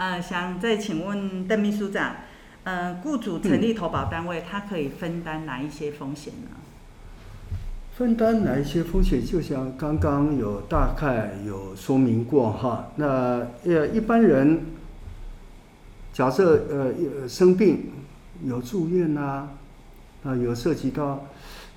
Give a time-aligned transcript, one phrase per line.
[0.00, 2.16] 呃，想再请问邓秘书长，
[2.64, 6.56] 呃，雇主成立投保单位，他可以分担哪一些风险呢？
[7.98, 9.22] 分担哪一些风险？
[9.22, 12.92] 就像刚刚有大概有说明过哈。
[12.96, 14.62] 那呃，一般人
[16.14, 17.90] 假设呃生病
[18.42, 19.48] 有住院呐，
[20.24, 21.26] 啊有涉及到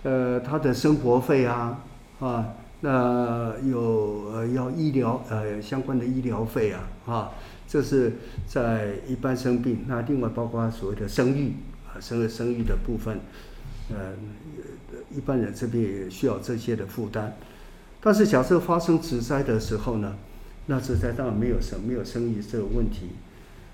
[0.03, 1.77] 呃他的生活费啊
[2.21, 2.53] 啊，
[2.83, 7.31] 那有呃要医疗呃相关的医疗费啊啊，
[7.67, 8.13] 这是
[8.45, 9.85] 在一般生病。
[9.87, 11.53] 那另外包括所谓的生育
[11.87, 13.19] 啊生生育的部分，
[13.89, 14.13] 呃。
[15.15, 17.33] 一般人这边也需要这些的负担，
[18.01, 20.15] 但是假设发生职灾的时候呢，
[20.65, 23.09] 那职灾当然没有生没有生育这个问题，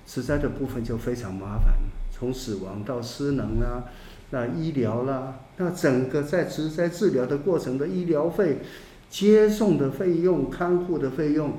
[0.06, 1.76] 职灾的部分就非常麻烦，
[2.12, 3.86] 从死亡到失能啊，
[4.32, 8.60] 那医疗啦，那整个在职灾治疗的过程的医疗费、
[9.10, 11.54] 接送的费用、看护的费用，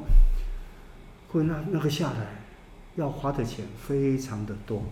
[1.32, 2.42] 会那那个下来
[2.96, 4.82] 要花的钱非常的多。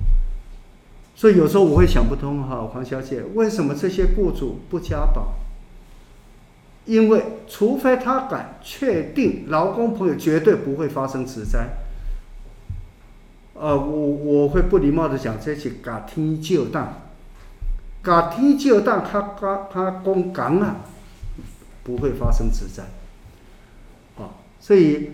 [1.15, 5.35] 所以有时候我会想不通哈，黄小姐，为什么这些雇主不加保？
[6.85, 11.69] 因为除非他敢确定劳工朋友绝对不会发生职灾，
[13.52, 16.95] 呃，我我会不礼貌的讲这些假天就当，
[18.02, 20.77] 假天就当他他他公讲啊，
[21.89, 22.85] 不会发生职灾，
[24.23, 25.13] 啊，所以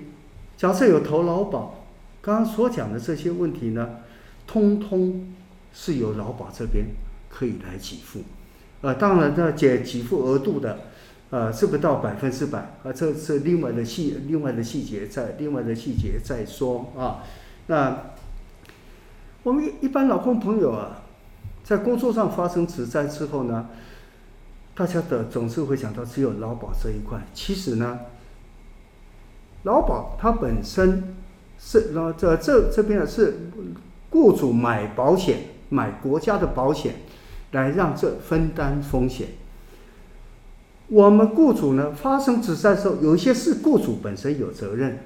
[0.56, 1.84] 假设有投劳保，
[2.20, 4.00] 刚刚所讲的这些问题呢，
[4.46, 5.30] 通通。
[5.76, 6.86] 是由劳保这边
[7.28, 8.20] 可以来给付，
[8.80, 10.78] 呃，当然呢，减给付额度的，
[11.30, 12.60] 呃，是不到百分之百？
[12.84, 17.24] 啊、这是另外的细，另外的细节在，另外的细节再说啊。
[17.66, 18.12] 那
[19.42, 21.02] 我们一般劳工朋友啊，
[21.64, 23.70] 在工作上发生职灾之后呢，
[24.74, 27.20] 大家的总是会想到只有劳保这一块。
[27.32, 28.00] 其实呢，
[29.64, 31.14] 劳保它本身
[31.58, 33.50] 是呃这这这边呢是
[34.10, 35.50] 雇主买保险。
[35.70, 36.96] 买国家的保险，
[37.50, 39.28] 来让这分担风险。
[40.86, 45.00] 我们雇主呢，发生职灾的时候，有一些是雇主本身有责任。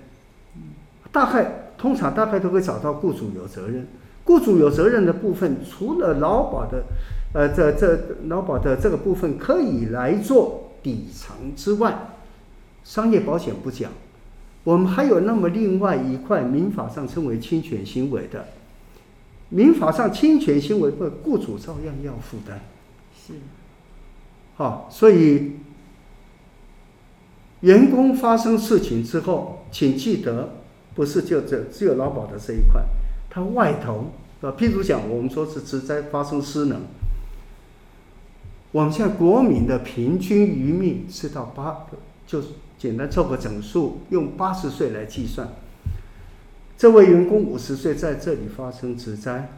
[1.10, 3.86] 大概通常大概都会找到雇主有责任。
[4.24, 6.84] 雇主有责任的部分，除了劳保的，
[7.32, 12.10] 呃，这这劳保的这个部分可以来做抵偿之外，
[12.84, 13.90] 商业保险不讲。
[14.64, 18.46] 我们还有那么另外一块民法上称为侵权行为的。
[19.50, 22.60] 民法上侵权行为，或雇主照样要负担。
[23.14, 23.32] 是，
[24.56, 25.52] 好，所以
[27.60, 30.50] 员工发生事情之后，请记得，
[30.94, 32.82] 不是就只只有劳保的这一块，
[33.30, 34.12] 它外头
[34.42, 36.82] 啊，譬如讲，我们说是职灾发生失能，
[38.72, 41.86] 我们现在国民的平均余命是到八，
[42.26, 42.42] 就
[42.78, 45.48] 简单凑个整数，用八十岁来计算。
[46.76, 49.50] 这位员工五十岁在这里发生职灾，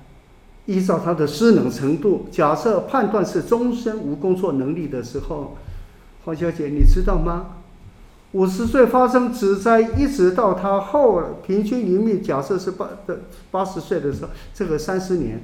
[0.66, 5.56] 依照他的失能程度，假设判断是终身无工作能力的时候，
[6.24, 7.56] 黄小姐，你知道吗？
[8.32, 15.42] 五十岁发生职灾，一直到他后平均余命，假设是八的八十岁的时候，这个三十年，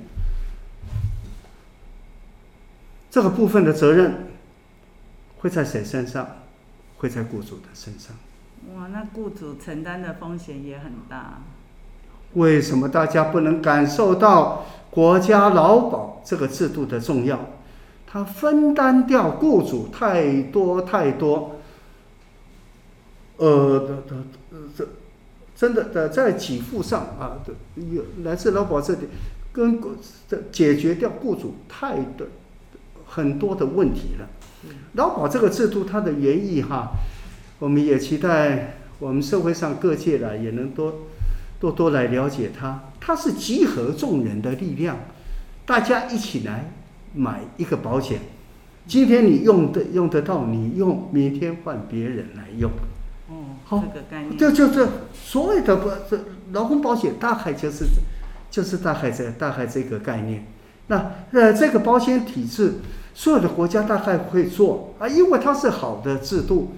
[3.11, 4.29] 这个部分的责任
[5.39, 6.29] 会在谁身上？
[6.99, 8.17] 会在雇主的身上。
[8.75, 11.43] 哇，那雇主承担的风险也很大。
[12.35, 17.39] 为什么大家不能感受到国家劳保这个制度的重要？
[18.07, 21.57] 它分担掉雇主太多太多，
[23.37, 24.25] 呃的的
[24.75, 24.89] 这
[25.55, 27.53] 真的的在给付上啊的
[27.91, 29.01] 有来自劳保这里，
[29.53, 29.83] 跟
[30.27, 32.27] 这解决掉雇主太的
[33.07, 34.29] 很多的问题了。
[34.95, 36.93] 劳保这个制度它的原意哈，
[37.59, 41.07] 我们也期待我们社会上各界的也能多。
[41.59, 44.99] 多多来了解它，它是集合众人的力量，
[45.65, 46.71] 大家一起来
[47.15, 48.21] 买一个保险。
[48.87, 52.71] 今天你用的用得到，你用，明天换别人来用。
[53.31, 54.37] 哦，好，这个概念。
[54.37, 57.87] 就就这所谓的不这劳工保险，大概就是
[58.51, 60.47] 就是大概这大概这个概念。
[60.89, 62.75] 那呃，这个保险体制，
[63.15, 66.73] 所有的国家大概会做啊，因为它是好的制度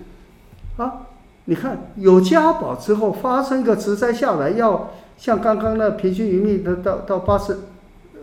[0.77, 1.03] 啊。
[1.45, 7.57] 你看，有加保之后发生个职灾下来，要像刚刚那平均余命的到到八十，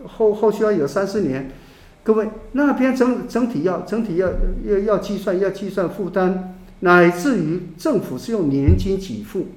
[0.06, 1.50] 后后续要有三十年，
[2.04, 4.28] 各位那边整整体要整体要
[4.64, 9.48] 要要计算要计算负担，乃至于政府是用年金给付，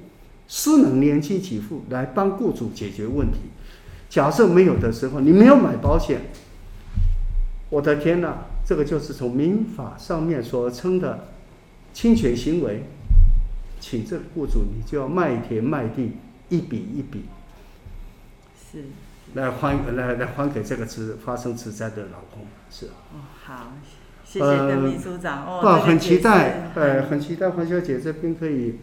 [0.48, 3.38] 私能年金给付来帮雇主解决问题。
[4.10, 6.20] 假设没有的时候，你没有买保险，
[7.70, 11.28] 我的天哪，这个就是从民法上面所称的
[11.94, 12.82] 侵权行为。
[13.82, 16.12] 请这个雇主，你就要卖田卖地，
[16.50, 17.24] 一笔一笔。
[18.70, 18.84] 是
[19.32, 22.88] 来还来来还给这个职发生职灾的老公是。
[22.88, 23.72] 哦，好，
[24.22, 25.80] 谢谢邓秘书长、呃、哦。
[25.80, 28.74] 很期待，呃，很期待黄小姐这边可以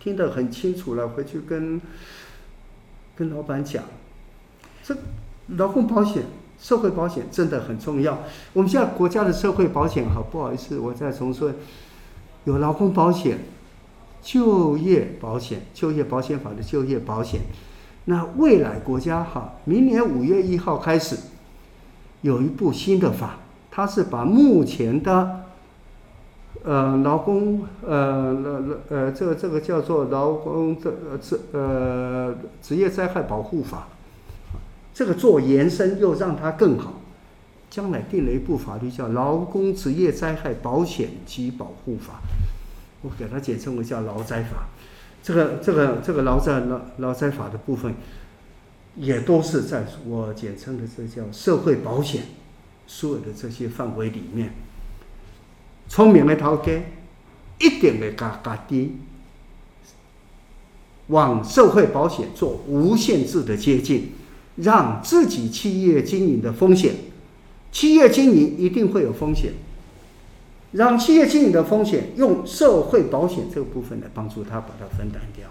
[0.00, 1.80] 听得很清楚了，回去跟
[3.14, 3.84] 跟老板讲，
[4.82, 4.96] 这
[5.56, 6.24] 劳工保险、
[6.58, 8.18] 社会保险真的很重要。
[8.52, 11.54] 我们现在国家的社会保险，好不好意思，我再重申，
[12.44, 13.38] 有劳工保险。
[14.22, 17.40] 就业保险，就业保险法的就业保险，
[18.04, 21.16] 那未来国家哈，明年五月一号开始，
[22.20, 23.38] 有一部新的法，
[23.70, 25.40] 它是把目前的，
[26.62, 33.88] 呃，劳工，呃，呃，呃，这个这个叫做劳工这职呃职业灾害保护法，
[35.00, 37.00] 这个做延伸又让它更好，
[37.70, 42.20] 将来定了一部法律叫劳工职业灾害保险及保护法。
[43.00, 44.68] 我给它简称为叫劳灾法，
[45.22, 47.94] 这个这个这个劳灾劳劳灾法的部分，
[48.94, 52.24] 也都是在我简称的这叫社会保险
[52.86, 54.52] 所有的这些范围里面。
[55.88, 56.72] 聪明的头家
[57.58, 58.98] 一定会加加低，
[61.06, 64.12] 往社会保险做无限制的接近，
[64.62, 66.94] 让自己企业经营的风险，
[67.72, 69.52] 企业经营一定会有风险。
[70.72, 75.48] 让企业经营的风险用社会保险这个部分来帮助他把它分担掉。